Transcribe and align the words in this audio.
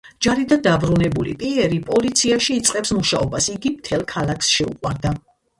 ჯარიდან 0.25 0.61
დაბრუნებული 0.67 1.35
პიერი 1.43 1.77
პოლიციაში 1.91 2.57
იწყებს 2.63 2.95
მუშაობას, 3.01 3.51
იგი 3.57 3.73
მთელ 3.77 4.07
ქალაქს 4.15 4.51
შეუყვარდა. 4.57 5.17